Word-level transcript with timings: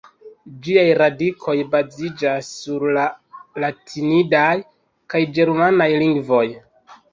Ĝiaj 0.67 0.85
radikoj 1.01 1.53
baziĝas 1.75 2.49
sur 2.63 2.87
la 2.97 3.05
latinidaj 3.67 4.49
kaj 5.15 5.25
ĝermanaj 5.39 5.91
lingvoj. 6.05 6.45